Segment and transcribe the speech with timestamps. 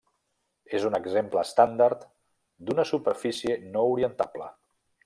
[0.77, 2.09] És un exemple estàndard
[2.71, 4.53] d'una superfície no orientable.